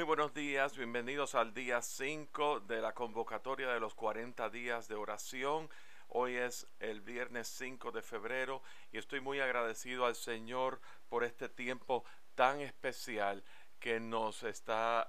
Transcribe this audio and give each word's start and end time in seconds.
Muy 0.00 0.06
buenos 0.06 0.32
días, 0.32 0.78
bienvenidos 0.78 1.34
al 1.34 1.52
día 1.52 1.82
5 1.82 2.60
de 2.60 2.80
la 2.80 2.94
convocatoria 2.94 3.68
de 3.68 3.80
los 3.80 3.94
40 3.94 4.48
días 4.48 4.88
de 4.88 4.94
oración. 4.94 5.68
Hoy 6.08 6.36
es 6.36 6.66
el 6.80 7.02
viernes 7.02 7.48
5 7.48 7.92
de 7.92 8.00
febrero 8.00 8.62
y 8.92 8.96
estoy 8.96 9.20
muy 9.20 9.40
agradecido 9.40 10.06
al 10.06 10.14
Señor 10.14 10.80
por 11.10 11.22
este 11.22 11.50
tiempo 11.50 12.02
tan 12.34 12.62
especial 12.62 13.44
que 13.78 14.00
nos 14.00 14.42
está 14.42 15.06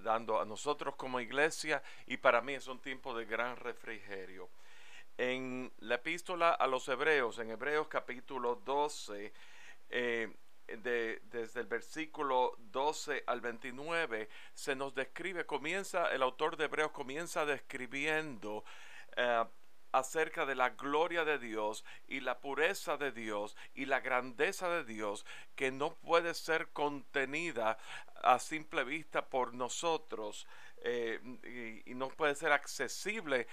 dando 0.00 0.38
a 0.38 0.44
nosotros 0.44 0.96
como 0.96 1.18
iglesia 1.18 1.82
y 2.06 2.18
para 2.18 2.42
mí 2.42 2.52
es 2.52 2.66
un 2.66 2.78
tiempo 2.78 3.16
de 3.16 3.24
gran 3.24 3.56
refrigerio. 3.56 4.50
En 5.16 5.72
la 5.78 5.94
epístola 5.94 6.50
a 6.50 6.66
los 6.66 6.86
hebreos, 6.88 7.38
en 7.38 7.52
Hebreos 7.52 7.88
capítulo 7.88 8.56
12, 8.66 9.32
eh, 9.88 10.35
desde 10.76 11.60
el 11.60 11.66
versículo 11.66 12.56
12 12.58 13.24
al 13.26 13.40
29 13.40 14.28
se 14.54 14.74
nos 14.74 14.94
describe, 14.94 15.46
comienza, 15.46 16.10
el 16.12 16.22
autor 16.22 16.56
de 16.56 16.64
Hebreos 16.64 16.92
comienza 16.92 17.44
describiendo 17.44 18.64
eh, 19.16 19.44
acerca 19.92 20.44
de 20.44 20.54
la 20.54 20.70
gloria 20.70 21.24
de 21.24 21.38
Dios 21.38 21.84
y 22.06 22.20
la 22.20 22.38
pureza 22.38 22.96
de 22.96 23.12
Dios 23.12 23.56
y 23.74 23.86
la 23.86 24.00
grandeza 24.00 24.68
de 24.68 24.84
Dios 24.84 25.24
que 25.54 25.70
no 25.70 25.94
puede 25.94 26.34
ser 26.34 26.68
contenida 26.68 27.78
a 28.22 28.38
simple 28.38 28.84
vista 28.84 29.26
por 29.26 29.54
nosotros 29.54 30.46
eh, 30.82 31.82
y, 31.86 31.94
no 31.94 32.08
puede 32.08 32.34
ser 32.34 32.52
accesible 32.52 33.46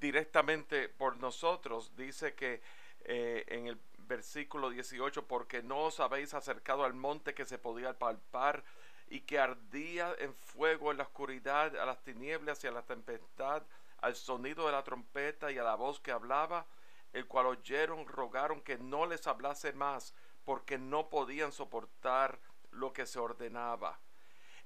directamente 0.00 0.88
por 0.88 1.18
nosotros. 1.18 1.94
Dice 1.94 2.34
que 2.34 2.62
eh, 3.04 3.44
en 3.48 3.66
el 3.66 3.78
versículo 4.06 4.70
18, 4.70 5.26
porque 5.26 5.62
no 5.62 5.84
os 5.84 6.00
habéis 6.00 6.34
acercado 6.34 6.84
al 6.84 6.94
monte 6.94 7.34
que 7.34 7.44
se 7.44 7.58
podía 7.58 7.98
palpar 7.98 8.64
y 9.08 9.20
que 9.20 9.38
ardía 9.38 10.14
en 10.18 10.34
fuego 10.34 10.90
en 10.90 10.98
la 10.98 11.04
oscuridad, 11.04 11.76
a 11.76 11.86
las 11.86 12.02
tinieblas 12.02 12.62
y 12.64 12.66
a 12.66 12.72
la 12.72 12.82
tempestad, 12.82 13.62
al 13.98 14.16
sonido 14.16 14.66
de 14.66 14.72
la 14.72 14.84
trompeta 14.84 15.50
y 15.50 15.58
a 15.58 15.64
la 15.64 15.74
voz 15.74 16.00
que 16.00 16.12
hablaba, 16.12 16.66
el 17.12 17.26
cual 17.26 17.46
oyeron, 17.46 18.06
rogaron 18.06 18.60
que 18.60 18.78
no 18.78 19.06
les 19.06 19.26
hablase 19.26 19.72
más, 19.72 20.14
porque 20.44 20.78
no 20.78 21.08
podían 21.08 21.52
soportar 21.52 22.38
lo 22.72 22.92
que 22.92 23.06
se 23.06 23.18
ordenaba. 23.18 23.98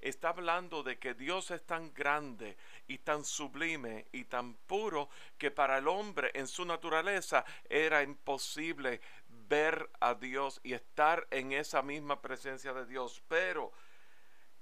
Está 0.00 0.30
hablando 0.30 0.82
de 0.82 0.98
que 0.98 1.12
Dios 1.12 1.50
es 1.50 1.62
tan 1.66 1.92
grande 1.92 2.56
y 2.88 2.98
tan 2.98 3.22
sublime 3.22 4.06
y 4.12 4.24
tan 4.24 4.54
puro 4.54 5.10
que 5.36 5.50
para 5.50 5.76
el 5.76 5.88
hombre 5.88 6.30
en 6.32 6.46
su 6.46 6.64
naturaleza 6.64 7.44
era 7.68 8.02
imposible 8.02 9.02
ver 9.50 9.90
a 10.00 10.14
Dios 10.14 10.60
y 10.62 10.72
estar 10.72 11.26
en 11.30 11.52
esa 11.52 11.82
misma 11.82 12.22
presencia 12.22 12.72
de 12.72 12.86
Dios. 12.86 13.22
Pero 13.28 13.72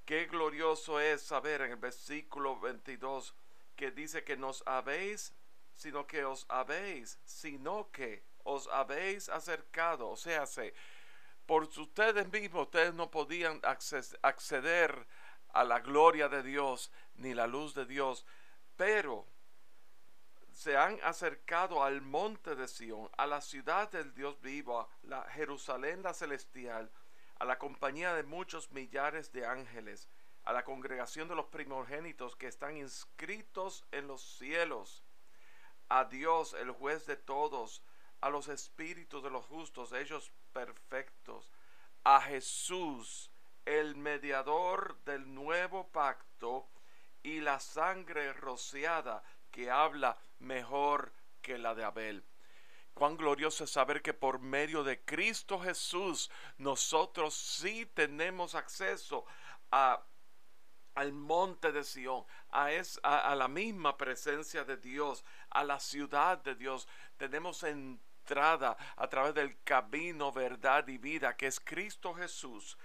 qué 0.05 0.25
glorioso 0.25 0.99
es 0.99 1.23
saber 1.23 1.61
en 1.61 1.73
el 1.73 1.77
versículo 1.77 2.59
22 2.59 3.35
que 3.77 3.93
dice 3.93 4.25
que 4.25 4.37
nos 4.37 4.65
habéis, 4.67 5.35
sino 5.75 6.07
que 6.07 6.25
os 6.25 6.47
habéis, 6.49 7.21
sino 7.25 7.93
que 7.93 8.25
os 8.43 8.67
habéis 8.69 9.29
acercado. 9.29 10.09
O 10.09 10.17
sea, 10.17 10.45
por 11.47 11.65
ustedes 11.65 12.33
mismos 12.33 12.63
ustedes 12.63 12.95
no 12.95 13.11
podían 13.11 13.61
acceder 13.63 15.07
a 15.51 15.65
la 15.65 15.81
gloria 15.81 16.29
de 16.29 16.43
Dios 16.43 16.91
ni 17.17 17.35
la 17.35 17.47
luz 17.47 17.75
de 17.75 17.85
Dios, 17.85 18.25
pero 18.77 19.27
se 20.59 20.77
han 20.77 20.99
acercado 21.05 21.85
al 21.85 22.03
monte 22.03 22.57
de 22.57 22.67
Sión, 22.67 23.09
a 23.17 23.29
la 23.29 23.41
ciudad 23.41 23.93
del 23.93 24.13
Dios 24.13 24.41
vivo, 24.41 24.81
a 24.81 24.89
la 25.05 25.23
Jerusalén 25.31 26.03
la 26.03 26.13
celestial, 26.13 26.91
a 27.39 27.45
la 27.45 27.59
compañía 27.59 28.13
de 28.15 28.25
muchos 28.25 28.73
millares 28.73 29.31
de 29.31 29.47
ángeles, 29.47 30.09
a 30.43 30.53
la 30.53 30.65
congregación 30.65 31.29
de 31.29 31.37
los 31.37 31.47
primogénitos 31.47 32.35
que 32.35 32.49
están 32.49 32.77
inscritos 32.77 33.87
en 33.93 34.09
los 34.09 34.21
cielos, 34.21 35.05
a 35.89 36.07
Dios, 36.07 36.55
el 36.55 36.73
juez 36.73 37.07
de 37.07 37.15
todos, 37.15 37.85
a 38.21 38.29
los 38.29 38.49
espíritus 38.49 39.23
de 39.23 39.31
los 39.31 39.47
justos, 39.47 39.93
ellos 39.93 40.33
perfectos, 40.53 41.53
a 42.03 42.21
Jesús, 42.21 43.31
el 43.65 43.95
mediador 43.95 44.99
del 45.05 45.33
nuevo 45.33 45.87
pacto, 45.87 46.69
y 47.23 47.41
la 47.41 47.61
sangre 47.61 48.33
rociada 48.33 49.23
que 49.51 49.71
habla 49.71 50.17
mejor 50.39 51.13
que 51.43 51.59
la 51.59 51.75
de 51.75 51.85
Abel. 51.85 52.25
Cuán 52.95 53.17
glorioso 53.17 53.65
es 53.65 53.71
saber 53.71 54.03
que 54.03 54.13
por 54.13 54.41
medio 54.41 54.83
de 54.83 55.05
Cristo 55.05 55.61
Jesús 55.61 56.31
nosotros 56.57 57.35
sí 57.35 57.87
tenemos 57.95 58.55
acceso 58.55 59.25
a 59.71 60.03
al 60.95 61.13
monte 61.13 61.71
de 61.71 61.85
Sión, 61.85 62.25
a, 62.51 62.73
es, 62.73 62.99
a, 63.05 63.33
la 63.37 63.47
misma 63.47 63.97
presencia 63.97 64.65
de 64.65 64.77
Dios, 64.77 65.25
a 65.49 65.63
la 65.63 65.79
ciudad 65.79 66.39
de 66.39 66.57
Dios. 66.57 66.89
Tenemos 67.17 67.63
entrada 67.63 68.77
a 68.97 69.07
través 69.09 69.33
del 69.33 69.63
camino, 69.63 70.33
verdad 70.33 70.89
y 70.89 70.99
vida, 70.99 71.37
que 71.37 71.47
es 71.47 71.61
Cristo 71.61 72.15
Jesús 72.15 72.77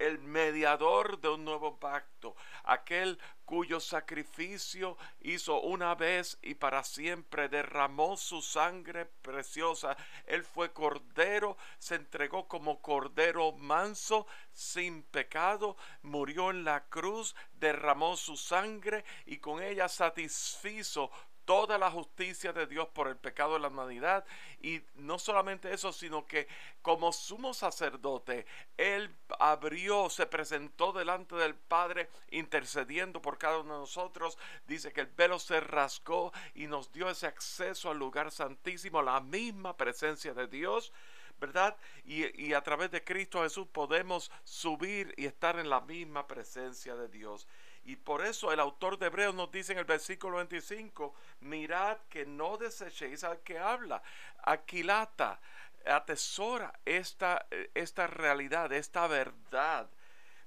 el 0.00 0.18
mediador 0.18 1.20
de 1.20 1.28
un 1.28 1.44
nuevo 1.44 1.78
pacto, 1.78 2.34
aquel 2.64 3.18
cuyo 3.44 3.80
sacrificio 3.80 4.96
hizo 5.20 5.60
una 5.60 5.94
vez 5.94 6.38
y 6.42 6.54
para 6.54 6.82
siempre, 6.84 7.48
derramó 7.48 8.16
su 8.16 8.42
sangre 8.42 9.06
preciosa. 9.06 9.96
Él 10.26 10.42
fue 10.44 10.72
cordero, 10.72 11.56
se 11.78 11.96
entregó 11.96 12.48
como 12.48 12.80
cordero 12.80 13.52
manso, 13.52 14.26
sin 14.52 15.02
pecado, 15.02 15.76
murió 16.02 16.50
en 16.50 16.64
la 16.64 16.84
cruz, 16.84 17.36
derramó 17.54 18.16
su 18.16 18.36
sangre 18.36 19.04
y 19.26 19.38
con 19.38 19.62
ella 19.62 19.88
satisfizo 19.88 21.10
toda 21.50 21.78
la 21.78 21.90
justicia 21.90 22.52
de 22.52 22.68
Dios 22.68 22.86
por 22.90 23.08
el 23.08 23.16
pecado 23.16 23.54
de 23.54 23.58
la 23.58 23.66
humanidad. 23.66 24.24
Y 24.62 24.82
no 24.94 25.18
solamente 25.18 25.74
eso, 25.74 25.92
sino 25.92 26.24
que 26.24 26.46
como 26.80 27.12
sumo 27.12 27.54
sacerdote, 27.54 28.46
Él 28.76 29.12
abrió, 29.40 30.08
se 30.10 30.26
presentó 30.26 30.92
delante 30.92 31.34
del 31.34 31.56
Padre 31.56 32.08
intercediendo 32.30 33.20
por 33.20 33.36
cada 33.36 33.58
uno 33.58 33.74
de 33.74 33.80
nosotros. 33.80 34.38
Dice 34.68 34.92
que 34.92 35.00
el 35.00 35.08
velo 35.08 35.40
se 35.40 35.58
rasgó 35.58 36.32
y 36.54 36.68
nos 36.68 36.92
dio 36.92 37.10
ese 37.10 37.26
acceso 37.26 37.90
al 37.90 37.98
lugar 37.98 38.30
santísimo, 38.30 39.02
la 39.02 39.18
misma 39.18 39.76
presencia 39.76 40.32
de 40.32 40.46
Dios. 40.46 40.92
¿verdad? 41.40 41.76
Y, 42.04 42.48
y, 42.48 42.52
a 42.52 42.62
través 42.62 42.92
de 42.92 43.02
Cristo 43.02 43.42
Jesús 43.42 43.66
podemos 43.66 44.30
subir 44.44 45.14
y 45.16 45.24
estar 45.24 45.58
en 45.58 45.68
la 45.68 45.80
misma 45.80 46.28
presencia 46.28 46.94
de 46.94 47.08
Dios. 47.08 47.48
Y 47.84 47.96
por 47.96 48.24
eso 48.24 48.52
el 48.52 48.60
autor 48.60 48.98
de 48.98 49.06
Hebreos 49.06 49.34
nos 49.34 49.50
dice 49.50 49.72
en 49.72 49.78
el 49.78 49.84
versículo 49.84 50.36
25, 50.36 51.14
mirad 51.40 51.98
que 52.08 52.26
no 52.26 52.56
desechéis 52.56 53.24
al 53.24 53.40
que 53.40 53.58
habla, 53.58 54.02
aquilata, 54.42 55.40
atesora 55.86 56.78
esta, 56.84 57.46
esta 57.74 58.06
realidad, 58.06 58.72
esta 58.72 59.06
verdad, 59.06 59.88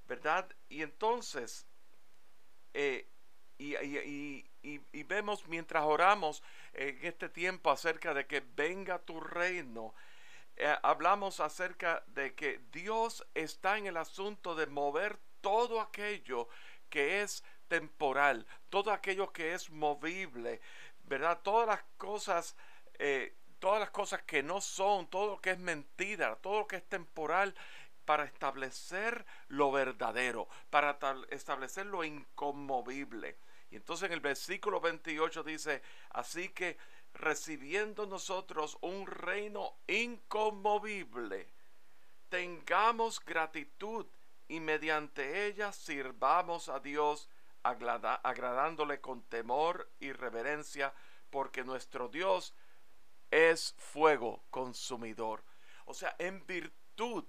¿verdad? 0.07 0.47
Y 0.69 0.83
entonces, 0.83 1.65
eh, 2.73 3.07
y, 3.57 3.75
y, 3.75 4.49
y, 4.91 5.03
vemos 5.03 5.47
mientras 5.47 5.83
oramos 5.83 6.43
en 6.73 6.99
este 7.03 7.29
tiempo 7.29 7.71
acerca 7.71 8.13
de 8.13 8.25
que 8.25 8.41
venga 8.55 8.99
tu 8.99 9.19
reino, 9.19 9.93
eh, 10.55 10.75
hablamos 10.83 11.39
acerca 11.39 12.03
de 12.07 12.33
que 12.35 12.59
Dios 12.71 13.25
está 13.33 13.77
en 13.77 13.87
el 13.87 13.97
asunto 13.97 14.55
de 14.55 14.67
mover 14.67 15.17
todo 15.41 15.81
aquello 15.81 16.47
que 16.93 17.23
es 17.23 17.43
temporal, 17.67 18.45
todo 18.69 18.91
aquello 18.91 19.33
que 19.33 19.55
es 19.55 19.71
movible, 19.71 20.61
¿verdad? 21.05 21.39
Todas 21.41 21.65
las 21.67 21.83
cosas, 21.97 22.55
eh, 22.99 23.33
todas 23.57 23.79
las 23.79 23.89
cosas 23.89 24.21
que 24.21 24.43
no 24.43 24.61
son, 24.61 25.07
todo 25.07 25.31
lo 25.31 25.41
que 25.41 25.49
es 25.49 25.57
mentira, 25.57 26.35
todo 26.35 26.59
lo 26.59 26.67
que 26.67 26.75
es 26.75 26.87
temporal, 26.87 27.55
para 28.05 28.25
establecer 28.25 29.25
lo 29.47 29.71
verdadero, 29.71 30.47
para 30.69 30.99
establecer 31.31 31.87
lo 31.87 32.03
inconmovible. 32.03 33.37
Y 33.71 33.77
entonces 33.77 34.05
en 34.05 34.13
el 34.13 34.19
versículo 34.19 34.79
28 34.79 35.41
dice, 35.41 35.81
así 36.11 36.49
que 36.49 36.77
recibiendo 37.15 38.05
nosotros 38.05 38.77
un 38.81 39.07
reino 39.07 39.77
inconmovible, 39.87 41.47
tengamos 42.29 43.19
gratitud 43.19 44.05
y 44.47 44.59
mediante 44.59 45.47
ella 45.47 45.71
sirvamos 45.71 46.69
a 46.69 46.79
Dios 46.79 47.29
agradándole 47.63 48.99
con 48.99 49.23
temor 49.23 49.89
y 49.99 50.11
reverencia, 50.11 50.93
porque 51.29 51.63
nuestro 51.63 52.09
Dios 52.09 52.53
es 53.31 53.73
fuego 53.77 54.43
consumidor. 54.49 55.43
O 55.85 55.93
sea, 55.93 56.15
en 56.19 56.45
virtud 56.45 57.25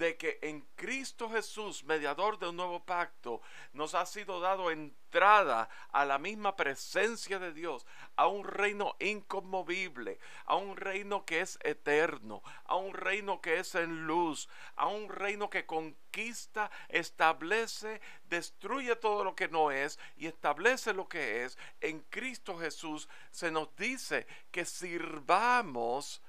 de 0.00 0.16
que 0.16 0.38
en 0.40 0.62
Cristo 0.76 1.28
Jesús, 1.28 1.84
mediador 1.84 2.38
de 2.38 2.48
un 2.48 2.56
nuevo 2.56 2.82
pacto, 2.82 3.42
nos 3.74 3.94
ha 3.94 4.06
sido 4.06 4.40
dado 4.40 4.70
entrada 4.70 5.68
a 5.92 6.06
la 6.06 6.18
misma 6.18 6.56
presencia 6.56 7.38
de 7.38 7.52
Dios, 7.52 7.84
a 8.16 8.26
un 8.26 8.44
reino 8.44 8.96
inconmovible, 8.98 10.18
a 10.46 10.56
un 10.56 10.78
reino 10.78 11.26
que 11.26 11.42
es 11.42 11.58
eterno, 11.62 12.42
a 12.64 12.76
un 12.76 12.94
reino 12.94 13.42
que 13.42 13.58
es 13.58 13.74
en 13.74 14.06
luz, 14.06 14.48
a 14.74 14.86
un 14.86 15.10
reino 15.10 15.50
que 15.50 15.66
conquista, 15.66 16.70
establece, 16.88 18.00
destruye 18.24 18.96
todo 18.96 19.22
lo 19.22 19.34
que 19.34 19.48
no 19.48 19.70
es 19.70 19.98
y 20.16 20.28
establece 20.28 20.94
lo 20.94 21.10
que 21.10 21.44
es. 21.44 21.58
En 21.82 22.00
Cristo 22.08 22.56
Jesús 22.56 23.06
se 23.30 23.50
nos 23.50 23.76
dice 23.76 24.26
que 24.50 24.64
sirvamos, 24.64 26.22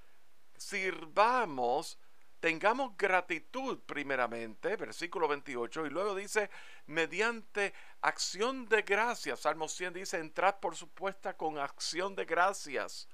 sirvamos, 0.58 1.98
tengamos 2.42 2.98
gratitud 2.98 3.80
primeramente, 3.86 4.76
versículo 4.76 5.28
28, 5.30 5.86
y 5.86 5.90
luego 5.90 6.16
dice, 6.16 6.50
mediante 6.88 7.74
acción 8.02 8.68
de 8.68 8.82
gracias, 8.82 9.40
Salmo 9.40 9.70
100 9.70 9.94
dice, 9.94 10.18
entrad 10.18 10.56
por 10.56 10.76
supuesta 10.76 11.38
con 11.38 11.58
acción 11.58 12.16
de 12.16 12.26
gracias, 12.26 13.08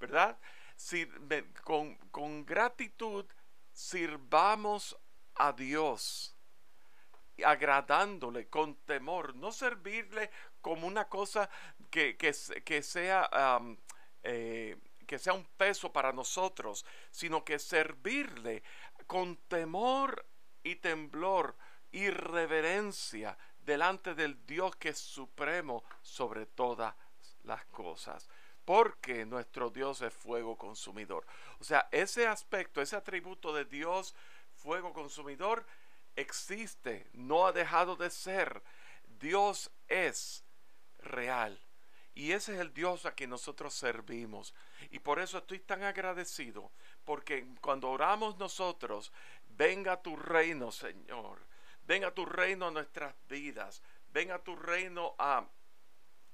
¿verdad? 0.00 0.36
con, 1.62 1.94
con 2.10 2.46
gratitud 2.46 3.26
sirvamos 3.72 4.96
a 5.34 5.52
Dios 5.52 6.34
agradándole 7.44 8.48
con 8.48 8.76
temor, 8.86 9.34
no 9.34 9.52
servirle 9.52 10.30
como 10.60 10.86
una 10.86 11.08
cosa 11.08 11.48
que, 11.90 12.16
que, 12.16 12.82
sea 12.82 13.60
eh, 14.22 14.76
que 15.10 15.18
sea 15.18 15.32
un 15.32 15.44
peso 15.56 15.92
para 15.92 16.12
nosotros, 16.12 16.86
sino 17.10 17.44
que 17.44 17.58
servirle 17.58 18.62
con 19.08 19.36
temor 19.48 20.24
y 20.62 20.76
temblor 20.76 21.56
y 21.90 22.10
reverencia 22.10 23.36
delante 23.58 24.14
del 24.14 24.46
Dios 24.46 24.76
que 24.76 24.90
es 24.90 25.00
supremo 25.00 25.82
sobre 26.00 26.46
todas 26.46 26.94
las 27.42 27.64
cosas. 27.64 28.28
Porque 28.64 29.26
nuestro 29.26 29.68
Dios 29.68 30.00
es 30.00 30.14
fuego 30.14 30.56
consumidor. 30.56 31.26
O 31.58 31.64
sea, 31.64 31.88
ese 31.90 32.28
aspecto, 32.28 32.80
ese 32.80 32.94
atributo 32.94 33.52
de 33.52 33.64
Dios, 33.64 34.14
fuego 34.54 34.92
consumidor, 34.92 35.66
existe, 36.14 37.08
no 37.14 37.48
ha 37.48 37.52
dejado 37.52 37.96
de 37.96 38.10
ser. 38.10 38.62
Dios 39.18 39.72
es 39.88 40.44
real. 41.00 41.60
Y 42.14 42.32
ese 42.32 42.54
es 42.54 42.60
el 42.60 42.74
Dios 42.74 43.06
a 43.06 43.12
quien 43.12 43.30
nosotros 43.30 43.72
servimos. 43.74 44.54
Y 44.90 44.98
por 44.98 45.20
eso 45.20 45.38
estoy 45.38 45.60
tan 45.60 45.82
agradecido, 45.82 46.70
porque 47.04 47.46
cuando 47.60 47.90
oramos 47.90 48.36
nosotros, 48.38 49.12
venga 49.56 50.02
tu 50.02 50.16
reino, 50.16 50.72
Señor. 50.72 51.38
Venga 51.86 52.12
tu 52.12 52.24
reino 52.24 52.68
a 52.68 52.70
nuestras 52.70 53.14
vidas. 53.28 53.82
Venga 54.12 54.38
tu 54.38 54.56
reino 54.56 55.14
a 55.18 55.44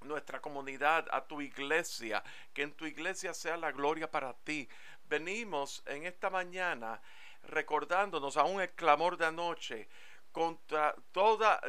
nuestra 0.03 0.41
comunidad, 0.41 1.07
a 1.11 1.27
tu 1.27 1.41
iglesia. 1.41 2.23
Que 2.53 2.63
en 2.63 2.73
tu 2.73 2.87
iglesia 2.87 3.33
sea 3.35 3.57
la 3.57 3.73
gloria 3.73 4.11
para 4.11 4.35
ti. 4.35 4.69
Venimos 5.09 5.83
en 5.87 6.07
esta 6.07 6.31
mañana 6.31 7.01
recordándonos 7.45 8.37
aún 8.37 8.61
el 8.61 8.71
clamor 8.71 9.17
de 9.17 9.27
anoche 9.27 9.89
contra 10.33 10.95
toda 11.13 11.61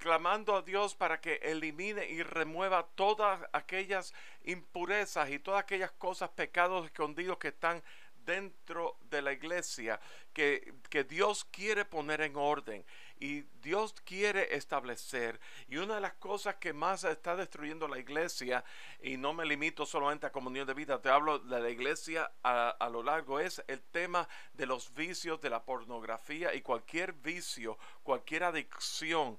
clamando 0.00 0.56
a 0.56 0.62
Dios 0.62 0.94
para 0.94 1.20
que 1.20 1.34
elimine 1.42 2.08
y 2.08 2.22
remueva 2.22 2.88
todas 2.94 3.40
aquellas 3.52 4.14
impurezas 4.44 5.30
y 5.30 5.38
todas 5.38 5.60
aquellas 5.60 5.92
cosas, 5.92 6.30
pecados 6.30 6.86
escondidos 6.86 7.36
que 7.36 7.48
están 7.48 7.82
dentro 8.24 8.96
de 9.10 9.22
la 9.22 9.32
iglesia, 9.32 10.00
que, 10.32 10.74
que 10.88 11.04
Dios 11.04 11.44
quiere 11.44 11.84
poner 11.84 12.22
en 12.22 12.36
orden 12.36 12.84
y 13.18 13.42
Dios 13.60 13.94
quiere 14.04 14.54
establecer. 14.54 15.38
Y 15.68 15.76
una 15.76 15.96
de 15.96 16.00
las 16.00 16.14
cosas 16.14 16.56
que 16.56 16.72
más 16.72 17.04
está 17.04 17.36
destruyendo 17.36 17.86
la 17.86 17.98
iglesia, 17.98 18.64
y 19.02 19.18
no 19.18 19.34
me 19.34 19.44
limito 19.44 19.84
solamente 19.84 20.26
a 20.26 20.32
comunión 20.32 20.66
de 20.66 20.72
vida, 20.72 21.00
te 21.02 21.10
hablo 21.10 21.38
de 21.38 21.60
la 21.60 21.68
iglesia 21.68 22.30
a, 22.42 22.70
a 22.70 22.88
lo 22.88 23.02
largo, 23.02 23.38
es 23.38 23.62
el 23.68 23.82
tema 23.82 24.26
de 24.54 24.64
los 24.64 24.94
vicios 24.94 25.40
de 25.42 25.50
la 25.50 25.62
pornografía 25.62 26.54
y 26.54 26.62
cualquier 26.62 27.12
vicio, 27.12 27.76
cualquier 28.02 28.44
adicción 28.44 29.38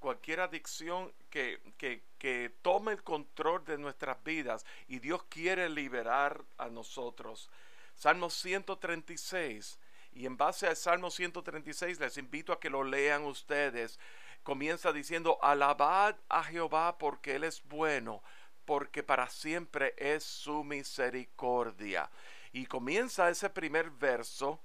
cualquier 0.00 0.40
adicción 0.40 1.12
que, 1.30 1.60
que, 1.78 2.52
tome 2.62 2.92
el 2.92 3.02
control 3.04 3.64
de 3.64 3.78
nuestras 3.78 4.22
vidas 4.24 4.66
y 4.88 4.98
Dios 4.98 5.22
quiere 5.28 5.68
liberar 5.68 6.42
a 6.58 6.68
nosotros. 6.68 7.48
Salmo 7.94 8.30
136. 8.30 9.78
Y 10.12 10.26
en 10.26 10.36
base 10.36 10.66
al 10.66 10.76
Salmo 10.76 11.10
136 11.10 12.00
les 12.00 12.16
invito 12.16 12.52
a 12.52 12.58
que 12.58 12.70
lo 12.70 12.82
lean 12.82 13.24
ustedes. 13.24 14.00
Comienza 14.42 14.92
diciendo, 14.92 15.38
alabad 15.42 16.16
a 16.28 16.42
Jehová 16.42 16.98
porque 16.98 17.36
Él 17.36 17.44
es 17.44 17.62
bueno, 17.68 18.22
porque 18.64 19.02
para 19.02 19.28
siempre 19.28 19.94
es 19.96 20.24
su 20.24 20.64
misericordia. 20.64 22.10
Y 22.52 22.66
comienza 22.66 23.30
ese 23.30 23.50
primer 23.50 23.90
verso 23.90 24.58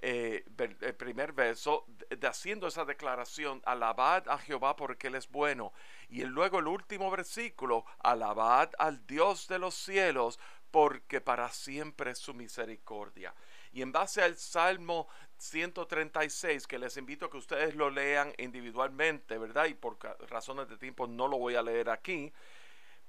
eh, 0.00 0.44
el 0.80 0.94
primer 0.94 1.32
verso, 1.32 1.86
haciendo 2.22 2.68
esa 2.68 2.84
declaración, 2.84 3.62
alabad 3.64 4.28
a 4.28 4.38
Jehová 4.38 4.76
porque 4.76 5.08
Él 5.08 5.16
es 5.16 5.28
bueno. 5.28 5.72
Y 6.08 6.24
luego 6.24 6.60
el 6.60 6.68
último 6.68 7.10
versículo, 7.10 7.84
alabad 7.98 8.70
al 8.78 9.06
Dios 9.06 9.48
de 9.48 9.58
los 9.58 9.74
cielos 9.74 10.38
porque 10.70 11.20
para 11.20 11.48
siempre 11.50 12.12
es 12.12 12.18
su 12.18 12.34
misericordia. 12.34 13.34
Y 13.72 13.82
en 13.82 13.92
base 13.92 14.22
al 14.22 14.36
Salmo 14.36 15.08
136, 15.38 16.66
que 16.66 16.78
les 16.78 16.96
invito 16.96 17.26
a 17.26 17.30
que 17.30 17.36
ustedes 17.36 17.74
lo 17.74 17.90
lean 17.90 18.32
individualmente, 18.38 19.38
¿verdad? 19.38 19.66
Y 19.66 19.74
por 19.74 19.98
razones 20.28 20.68
de 20.68 20.76
tiempo 20.76 21.06
no 21.06 21.28
lo 21.28 21.38
voy 21.38 21.54
a 21.54 21.62
leer 21.62 21.90
aquí, 21.90 22.32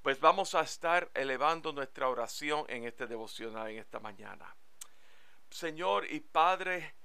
pues 0.01 0.19
vamos 0.19 0.56
a 0.56 0.62
estar 0.62 1.09
elevando 1.13 1.74
nuestra 1.74 2.07
oración 2.07 2.65
en 2.68 2.85
este 2.85 3.07
devocional 3.07 3.69
en 3.69 3.77
esta 3.77 4.00
mañana. 4.00 4.56
Señor 5.50 6.06
y 6.12 6.19
Padre 6.19 6.96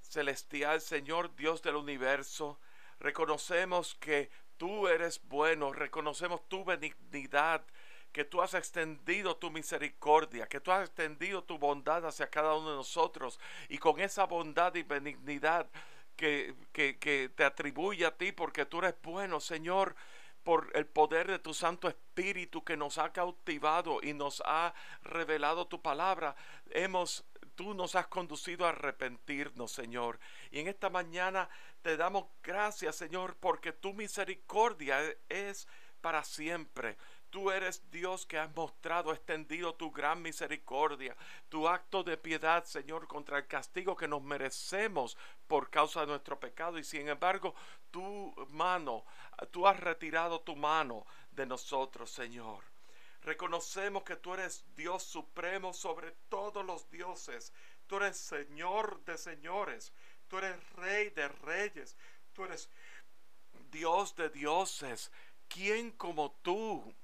celestial, 0.00 0.80
Señor 0.80 1.34
Dios 1.36 1.62
del 1.62 1.76
universo, 1.76 2.58
reconocemos 2.98 3.94
que 3.96 4.30
tú 4.56 4.88
eres 4.88 5.20
bueno, 5.24 5.72
reconocemos 5.72 6.48
tu 6.48 6.64
benignidad, 6.64 7.64
que 8.12 8.24
tú 8.24 8.42
has 8.42 8.54
extendido 8.54 9.36
tu 9.36 9.50
misericordia, 9.50 10.46
que 10.46 10.60
tú 10.60 10.72
has 10.72 10.88
extendido 10.88 11.44
tu 11.44 11.58
bondad 11.58 12.04
hacia 12.06 12.28
cada 12.28 12.54
uno 12.54 12.70
de 12.70 12.76
nosotros 12.76 13.38
y 13.68 13.78
con 13.78 14.00
esa 14.00 14.26
bondad 14.26 14.74
y 14.74 14.82
benignidad 14.82 15.68
que, 16.16 16.54
que, 16.72 17.30
te 17.34 17.44
atribuye 17.44 18.04
a 18.04 18.16
ti 18.16 18.32
porque 18.32 18.66
tú 18.66 18.80
eres 18.80 18.94
bueno, 19.02 19.40
Señor 19.40 19.94
por 20.42 20.70
el 20.74 20.86
poder 20.86 21.28
de 21.28 21.38
tu 21.38 21.54
Santo 21.54 21.88
Espíritu 21.88 22.64
que 22.64 22.76
nos 22.76 22.98
ha 22.98 23.12
cautivado 23.12 24.00
y 24.02 24.12
nos 24.14 24.42
ha 24.44 24.74
revelado 25.02 25.66
tu 25.66 25.80
palabra, 25.80 26.34
hemos 26.70 27.24
tú 27.60 27.74
nos 27.74 27.94
has 27.94 28.06
conducido 28.06 28.64
a 28.64 28.70
arrepentirnos, 28.70 29.70
Señor. 29.70 30.18
Y 30.50 30.60
en 30.60 30.68
esta 30.68 30.88
mañana 30.88 31.46
te 31.82 31.98
damos 31.98 32.24
gracias, 32.42 32.96
Señor, 32.96 33.36
porque 33.38 33.70
tu 33.74 33.92
misericordia 33.92 34.98
es 35.28 35.68
para 36.00 36.24
siempre. 36.24 36.96
Tú 37.28 37.50
eres 37.50 37.82
Dios 37.90 38.24
que 38.24 38.38
has 38.38 38.56
mostrado, 38.56 39.12
extendido 39.12 39.74
tu 39.74 39.90
gran 39.90 40.22
misericordia, 40.22 41.14
tu 41.50 41.68
acto 41.68 42.02
de 42.02 42.16
piedad, 42.16 42.64
Señor, 42.64 43.06
contra 43.06 43.36
el 43.36 43.46
castigo 43.46 43.94
que 43.94 44.08
nos 44.08 44.22
merecemos 44.22 45.18
por 45.46 45.68
causa 45.68 46.00
de 46.00 46.06
nuestro 46.06 46.40
pecado. 46.40 46.78
Y 46.78 46.84
sin 46.84 47.10
embargo, 47.10 47.54
tu 47.90 48.34
mano, 48.48 49.04
tú 49.50 49.66
has 49.66 49.78
retirado 49.78 50.40
tu 50.40 50.56
mano 50.56 51.04
de 51.32 51.44
nosotros, 51.44 52.10
Señor. 52.10 52.64
Reconocemos 53.22 54.02
que 54.02 54.16
tú 54.16 54.34
eres 54.34 54.64
Dios 54.76 55.02
supremo 55.02 55.74
sobre 55.74 56.12
todos 56.28 56.64
los 56.64 56.90
dioses. 56.90 57.52
Tú 57.86 57.96
eres 57.96 58.16
Señor 58.16 59.04
de 59.04 59.18
señores. 59.18 59.92
Tú 60.28 60.38
eres 60.38 60.56
Rey 60.74 61.10
de 61.10 61.28
reyes. 61.28 61.96
Tú 62.32 62.44
eres 62.44 62.70
Dios 63.70 64.16
de 64.16 64.30
dioses. 64.30 65.10
¿Quién 65.48 65.90
como 65.92 66.30
tú, 66.42 66.94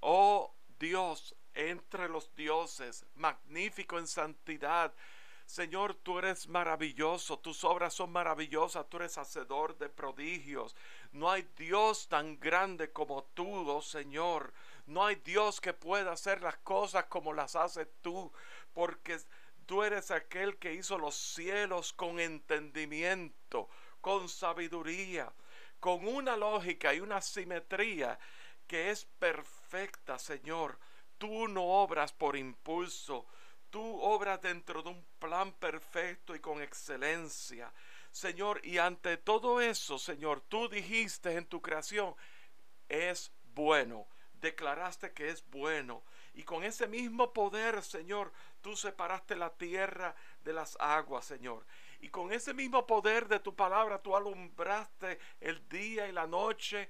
oh 0.00 0.54
Dios, 0.78 1.36
entre 1.54 2.08
los 2.08 2.34
dioses, 2.34 3.06
magnífico 3.14 3.98
en 3.98 4.06
santidad? 4.08 4.92
Señor, 5.46 5.94
tú 5.94 6.18
eres 6.18 6.48
maravilloso, 6.48 7.38
tus 7.38 7.62
obras 7.62 7.94
son 7.94 8.10
maravillosas, 8.10 8.88
tú 8.88 8.96
eres 8.96 9.18
hacedor 9.18 9.76
de 9.78 9.88
prodigios. 9.88 10.74
No 11.12 11.30
hay 11.30 11.46
Dios 11.56 12.08
tan 12.08 12.40
grande 12.40 12.90
como 12.90 13.24
tú, 13.34 13.68
oh 13.70 13.82
Señor. 13.82 14.52
No 14.86 15.06
hay 15.06 15.16
Dios 15.16 15.60
que 15.60 15.72
pueda 15.72 16.12
hacer 16.12 16.42
las 16.42 16.56
cosas 16.58 17.04
como 17.06 17.32
las 17.32 17.56
haces 17.56 17.88
tú, 18.00 18.32
porque 18.72 19.18
tú 19.66 19.82
eres 19.82 20.10
aquel 20.10 20.58
que 20.58 20.74
hizo 20.74 20.98
los 20.98 21.14
cielos 21.14 21.92
con 21.92 22.18
entendimiento, 22.20 23.68
con 24.00 24.28
sabiduría, 24.28 25.32
con 25.80 26.06
una 26.06 26.36
lógica 26.36 26.94
y 26.94 27.00
una 27.00 27.20
simetría 27.20 28.18
que 28.66 28.90
es 28.90 29.04
perfecta, 29.18 30.18
Señor. 30.18 30.78
Tú 31.18 31.48
no 31.48 31.62
obras 31.62 32.12
por 32.12 32.36
impulso, 32.36 33.26
tú 33.70 34.00
obras 34.00 34.40
dentro 34.40 34.82
de 34.82 34.90
un 34.90 35.04
plan 35.18 35.52
perfecto 35.52 36.34
y 36.34 36.40
con 36.40 36.60
excelencia. 36.60 37.72
Señor, 38.10 38.60
y 38.64 38.78
ante 38.78 39.16
todo 39.16 39.60
eso, 39.60 39.98
Señor, 39.98 40.42
tú 40.42 40.68
dijiste 40.68 41.34
en 41.36 41.46
tu 41.46 41.62
creación, 41.62 42.14
es 42.88 43.32
bueno. 43.54 44.06
Declaraste 44.42 45.12
que 45.12 45.28
es 45.28 45.48
bueno. 45.50 46.02
Y 46.34 46.42
con 46.42 46.64
ese 46.64 46.88
mismo 46.88 47.32
poder, 47.32 47.82
Señor, 47.82 48.32
tú 48.60 48.76
separaste 48.76 49.36
la 49.36 49.50
tierra 49.50 50.14
de 50.44 50.52
las 50.52 50.76
aguas, 50.80 51.24
Señor. 51.24 51.64
Y 52.00 52.08
con 52.08 52.32
ese 52.32 52.52
mismo 52.52 52.84
poder 52.84 53.28
de 53.28 53.38
tu 53.38 53.54
palabra, 53.54 54.02
tú 54.02 54.16
alumbraste 54.16 55.20
el 55.40 55.68
día 55.68 56.08
y 56.08 56.12
la 56.12 56.26
noche, 56.26 56.88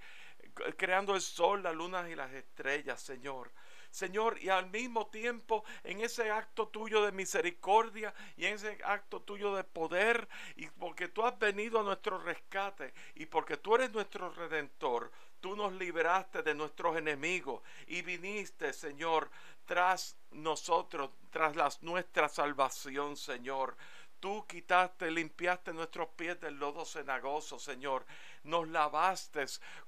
creando 0.79 1.15
el 1.15 1.21
sol, 1.21 1.63
la 1.63 1.73
luna 1.73 2.09
y 2.09 2.15
las 2.15 2.33
estrellas, 2.33 3.03
Señor. 3.03 3.53
Señor, 3.91 4.39
y 4.43 4.49
al 4.49 4.71
mismo 4.71 5.09
tiempo 5.09 5.65
en 5.85 6.01
ese 6.01 6.31
acto 6.31 6.69
tuyo 6.69 7.05
de 7.05 7.13
misericordia 7.13 8.15
y 8.39 8.47
en 8.47 8.55
ese 8.55 8.79
acto 8.83 9.21
tuyo 9.21 9.55
de 9.55 9.65
poder, 9.65 10.27
y 10.57 10.67
porque 10.69 11.09
tú 11.09 11.23
has 11.27 11.39
venido 11.39 11.81
a 11.81 11.83
nuestro 11.83 12.17
rescate 12.19 12.95
y 13.15 13.27
porque 13.27 13.59
tú 13.59 13.75
eres 13.75 13.93
nuestro 13.93 14.31
redentor, 14.31 15.13
tú 15.43 15.57
nos 15.57 15.75
liberaste 15.75 16.43
de 16.43 16.55
nuestros 16.55 16.97
enemigos 16.97 17.61
y 17.89 18.01
viniste, 18.01 18.73
Señor, 18.73 19.29
tras 19.67 20.17
nosotros, 20.31 21.11
tras 21.31 21.83
nuestra 21.83 22.29
salvación, 22.29 23.17
Señor. 23.17 23.77
Tú 24.21 24.47
quitaste, 24.47 25.11
limpiaste 25.11 25.73
nuestros 25.73 26.09
pies 26.11 26.41
del 26.41 26.57
lodo 26.57 26.85
cenagoso, 26.85 27.59
Señor. 27.59 28.07
Nos 28.45 28.69
lavaste 28.69 29.45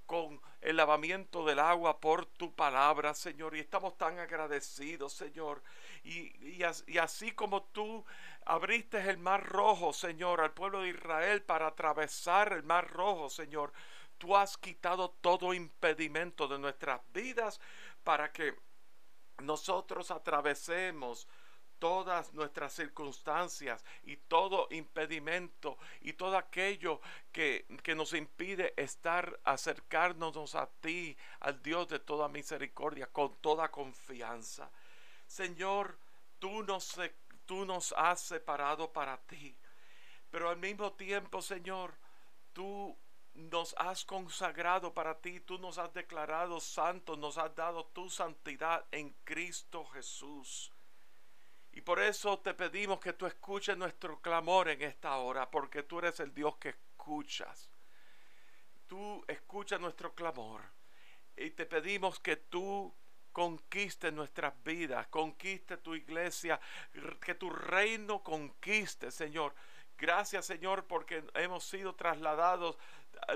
con 0.06 0.40
el 0.60 0.76
lavamiento 0.76 1.44
del 1.44 1.60
agua 1.60 2.00
por 2.00 2.26
tu 2.26 2.52
palabra, 2.52 3.14
Señor. 3.14 3.54
Y 3.54 3.60
estamos 3.60 3.96
tan 3.96 4.18
agradecidos, 4.18 5.12
Señor. 5.12 5.62
Y, 6.02 6.58
y, 6.58 6.98
así 6.98 7.30
como 7.30 7.62
tú 7.62 8.04
abriste 8.44 8.98
el 9.08 9.18
mar 9.18 9.46
rojo, 9.46 9.92
Señor, 9.92 10.40
al 10.40 10.50
pueblo 10.50 10.80
de 10.80 10.88
Israel 10.88 11.42
para 11.42 11.68
atravesar 11.68 12.54
el 12.54 12.64
mar 12.64 12.90
rojo, 12.90 13.30
Señor. 13.30 13.72
Tú 14.18 14.36
has 14.36 14.56
quitado 14.56 15.10
todo 15.20 15.54
impedimento 15.54 16.48
de 16.48 16.58
nuestras 16.58 17.00
vidas 17.12 17.60
para 18.02 18.32
que 18.32 18.54
nosotros 19.38 20.10
atravesemos 20.10 21.26
todas 21.78 22.32
nuestras 22.32 22.72
circunstancias 22.72 23.84
y 24.04 24.16
todo 24.16 24.68
impedimento 24.70 25.76
y 26.00 26.14
todo 26.14 26.38
aquello 26.38 27.00
que, 27.32 27.66
que, 27.82 27.94
nos 27.94 28.14
impide 28.14 28.72
estar, 28.76 29.38
acercarnos 29.44 30.54
a 30.54 30.66
ti, 30.80 31.16
al 31.40 31.62
Dios 31.62 31.88
de 31.88 31.98
toda 31.98 32.28
misericordia, 32.28 33.08
con 33.08 33.34
toda 33.36 33.70
confianza. 33.70 34.70
Señor, 35.26 35.98
tú 36.38 36.62
nos, 36.62 36.98
tú 37.44 37.64
nos 37.64 37.92
has 37.96 38.20
separado 38.20 38.92
para 38.92 39.18
ti, 39.18 39.54
pero 40.30 40.48
al 40.48 40.56
mismo 40.56 40.92
tiempo, 40.92 41.42
Señor, 41.42 41.94
tú 42.52 42.96
nos 43.34 43.74
has 43.78 44.04
consagrado 44.04 44.94
para 44.94 45.18
ti, 45.20 45.40
tú 45.40 45.58
nos 45.58 45.78
has 45.78 45.92
declarado 45.92 46.60
santos, 46.60 47.18
nos 47.18 47.36
has 47.36 47.54
dado 47.54 47.84
tu 47.86 48.08
santidad 48.08 48.84
en 48.92 49.10
Cristo 49.24 49.84
Jesús. 49.86 50.70
Y 51.72 51.80
por 51.80 52.00
eso 52.00 52.38
te 52.38 52.54
pedimos 52.54 53.00
que 53.00 53.12
tú 53.12 53.26
escuches 53.26 53.76
nuestro 53.76 54.20
clamor 54.20 54.68
en 54.68 54.82
esta 54.82 55.16
hora, 55.16 55.50
porque 55.50 55.82
tú 55.82 55.98
eres 55.98 56.20
el 56.20 56.32
Dios 56.32 56.56
que 56.56 56.68
escuchas. 56.68 57.68
Tú 58.86 59.24
escuchas 59.26 59.80
nuestro 59.80 60.14
clamor. 60.14 60.62
Y 61.36 61.50
te 61.50 61.66
pedimos 61.66 62.20
que 62.20 62.36
tú 62.36 62.94
conquiste 63.32 64.12
nuestras 64.12 64.54
vidas, 64.62 65.08
conquiste 65.08 65.78
tu 65.78 65.96
iglesia, 65.96 66.60
que 67.20 67.34
tu 67.34 67.50
reino 67.50 68.22
conquiste, 68.22 69.10
Señor. 69.10 69.52
Gracias, 69.98 70.46
Señor, 70.46 70.84
porque 70.84 71.24
hemos 71.34 71.64
sido 71.64 71.94
trasladados 71.94 72.76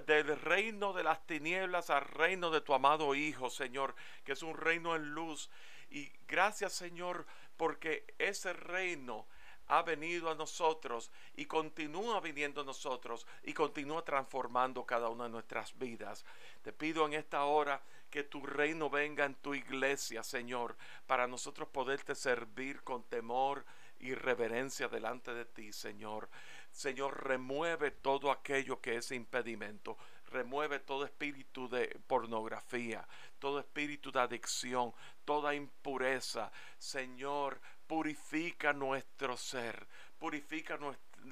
del 0.07 0.39
reino 0.41 0.93
de 0.93 1.05
las 1.05 1.25
tinieblas 1.27 1.91
al 1.91 2.05
reino 2.05 2.51
de 2.51 2.61
tu 2.61 2.75
amado 2.75 3.15
Hijo, 3.15 3.49
Señor, 3.49 3.95
que 4.25 4.33
es 4.33 4.43
un 4.43 4.57
reino 4.57 4.95
en 4.97 5.15
luz. 5.15 5.51
Y 5.91 6.11
gracias, 6.27 6.73
Señor, 6.73 7.27
porque 7.57 8.05
ese 8.19 8.53
reino 8.53 9.27
ha 9.69 9.83
venido 9.83 10.31
a 10.31 10.35
nosotros 10.35 11.11
y 11.37 11.45
continúa 11.45 12.21
viniendo 12.21 12.63
a 12.63 12.65
nosotros 12.65 13.27
y 13.45 13.53
continúa 13.53 14.03
transformando 14.03 14.85
cada 14.85 15.09
una 15.09 15.25
de 15.25 15.31
nuestras 15.31 15.79
vidas. 15.79 16.25
Te 16.63 16.73
pido 16.73 17.07
en 17.07 17.15
esta 17.15 17.45
hora 17.45 17.81
que 18.11 18.25
tu 18.25 18.45
reino 18.47 18.89
venga 18.89 19.27
en 19.27 19.35
tu 19.35 19.55
iglesia, 19.55 20.23
Señor, 20.23 20.77
para 21.07 21.27
nosotros 21.27 21.69
poderte 21.69 22.15
servir 22.15 22.83
con 22.83 23.03
temor 23.05 23.65
y 24.01 24.15
reverencia 24.15 24.89
delante 24.89 25.35
de 25.35 25.45
ti, 25.45 25.73
Señor. 25.73 26.29
Señor, 26.71 27.27
remueve 27.27 27.91
todo 27.91 28.31
aquello 28.31 28.81
que 28.81 28.97
es 28.97 29.11
impedimento. 29.11 29.97
Remueve 30.27 30.81
todo 30.81 31.05
espíritu 31.05 31.69
de 31.69 31.89
pornografía, 32.07 33.07
todo 33.39 33.59
espíritu 33.61 34.13
de 34.13 34.21
adicción, 34.21 34.93
toda 35.25 35.55
impureza. 35.55 36.53
Señor, 36.77 37.61
purifica 37.87 38.73
nuestro 38.73 39.37
ser, 39.37 39.87
purifica 40.19 40.79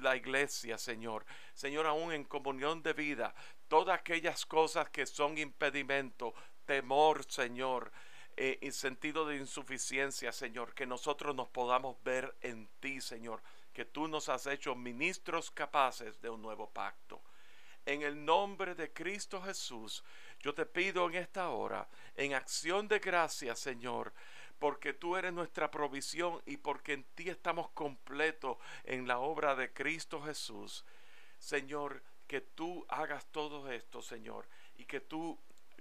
la 0.01 0.15
iglesia, 0.15 0.77
Señor. 0.77 1.25
Señor, 1.53 1.85
aún 1.85 2.11
en 2.11 2.23
comunión 2.23 2.81
de 2.81 2.93
vida, 2.93 3.33
todas 3.67 3.99
aquellas 3.99 4.45
cosas 4.45 4.89
que 4.89 5.05
son 5.05 5.37
impedimento, 5.37 6.33
temor, 6.65 7.23
Señor, 7.29 7.91
eh, 8.39 8.59
en 8.61 8.71
sentido 8.71 9.25
de 9.25 9.37
insuficiencia, 9.37 10.31
Señor, 10.31 10.75
que 10.75 10.85
nosotros 10.85 11.35
nos 11.35 11.47
podamos 11.49 12.01
ver 12.03 12.35
en 12.41 12.69
ti, 12.79 13.01
Señor, 13.01 13.41
que 13.73 13.83
tú 13.83 14.07
nos 14.07 14.29
has 14.29 14.45
hecho 14.45 14.75
ministros 14.75 15.49
capaces 15.49 16.21
de 16.21 16.29
un 16.29 16.43
nuevo 16.43 16.69
pacto. 16.69 17.19
En 17.83 18.03
el 18.03 18.23
nombre 18.23 18.75
de 18.75 18.93
Cristo 18.93 19.41
Jesús, 19.41 20.03
yo 20.39 20.53
te 20.53 20.67
pido 20.67 21.09
en 21.09 21.15
esta 21.15 21.49
hora, 21.49 21.87
en 22.15 22.35
acción 22.35 22.87
de 22.87 22.99
gracias, 22.99 23.57
Señor, 23.57 24.13
porque 24.59 24.93
tú 24.93 25.15
eres 25.15 25.33
nuestra 25.33 25.71
provisión 25.71 26.39
y 26.45 26.57
porque 26.57 26.93
en 26.93 27.05
ti 27.15 27.29
estamos 27.29 27.69
completos 27.71 28.57
en 28.83 29.07
la 29.07 29.17
obra 29.17 29.55
de 29.55 29.73
Cristo 29.73 30.21
Jesús. 30.21 30.85
Señor, 31.39 32.03
que 32.27 32.41
tú 32.41 32.85
hagas 32.87 33.25
todo 33.31 33.71
esto, 33.71 34.03
Señor, 34.03 34.47
y 34.77 34.85
que 34.85 34.99
tú 34.99 35.39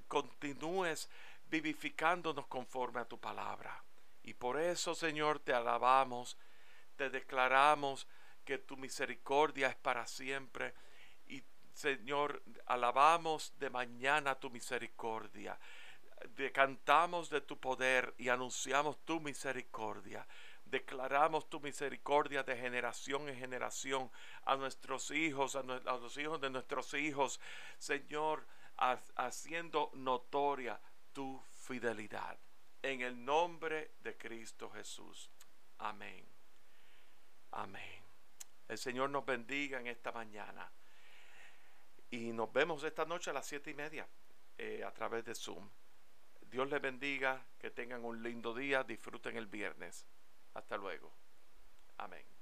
continúes 0.08 1.10
vivificándonos 1.50 2.46
conforme 2.46 3.00
a 3.00 3.04
tu 3.04 3.18
palabra. 3.18 3.82
Y 4.22 4.34
por 4.34 4.58
eso, 4.58 4.94
Señor, 4.94 5.38
te 5.38 5.52
alabamos, 5.52 6.36
te 6.96 7.10
declaramos 7.10 8.06
que 8.44 8.58
tu 8.58 8.76
misericordia 8.76 9.68
es 9.68 9.76
para 9.76 10.06
siempre 10.06 10.74
Señor, 11.76 12.42
alabamos 12.64 13.52
de 13.58 13.68
mañana 13.68 14.34
tu 14.34 14.48
misericordia. 14.48 15.58
cantamos 16.54 17.28
de 17.28 17.42
tu 17.42 17.60
poder 17.60 18.14
y 18.16 18.30
anunciamos 18.30 18.96
tu 19.04 19.20
misericordia. 19.20 20.26
Declaramos 20.64 21.50
tu 21.50 21.60
misericordia 21.60 22.42
de 22.42 22.56
generación 22.56 23.28
en 23.28 23.36
generación 23.36 24.10
a 24.46 24.56
nuestros 24.56 25.10
hijos, 25.10 25.54
a, 25.54 25.62
los 25.62 26.16
hijos 26.16 26.40
de 26.40 26.48
nuestros 26.48 26.94
hijos. 26.94 27.40
Señor, 27.76 28.46
haciendo 29.16 29.90
notoria 29.92 30.80
tu 31.16 31.42
fidelidad. 31.62 32.38
En 32.82 33.00
el 33.00 33.24
nombre 33.24 33.92
de 34.00 34.18
Cristo 34.18 34.68
Jesús. 34.68 35.30
Amén. 35.78 36.22
Amén. 37.52 38.02
El 38.68 38.76
Señor 38.76 39.08
nos 39.08 39.24
bendiga 39.24 39.80
en 39.80 39.86
esta 39.86 40.12
mañana. 40.12 40.70
Y 42.10 42.32
nos 42.32 42.52
vemos 42.52 42.84
esta 42.84 43.06
noche 43.06 43.30
a 43.30 43.32
las 43.32 43.46
siete 43.46 43.70
y 43.70 43.74
media 43.74 44.06
eh, 44.58 44.84
a 44.84 44.92
través 44.92 45.24
de 45.24 45.34
Zoom. 45.34 45.66
Dios 46.50 46.68
les 46.68 46.82
bendiga, 46.82 47.46
que 47.58 47.70
tengan 47.70 48.04
un 48.04 48.22
lindo 48.22 48.54
día, 48.54 48.84
disfruten 48.84 49.38
el 49.38 49.46
viernes. 49.46 50.04
Hasta 50.52 50.76
luego. 50.76 51.10
Amén. 51.96 52.35